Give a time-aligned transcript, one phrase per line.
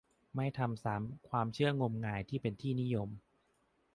[0.35, 3.09] ไม่ทำซ้ำ ความเชื่องมงายที่เป็นที่นิยม